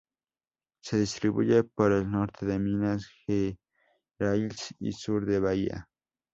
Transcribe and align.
Se 0.81 0.97
distribuye 0.97 1.63
por 1.63 1.91
el 1.91 2.09
norte 2.09 2.47
de 2.47 2.57
Minas 2.57 3.05
Gerais 3.27 4.73
y 4.79 4.93
sur 4.93 5.27
de 5.27 5.39
Bahía. 5.39 5.87